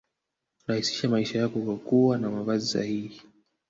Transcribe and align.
Rahisisha 0.67 1.09
maisha 1.09 1.39
yako 1.39 1.59
kwa 1.65 1.77
kuwa 1.77 2.17
na 2.17 2.29
mavazi 2.31 2.67
sahihi 2.67 3.21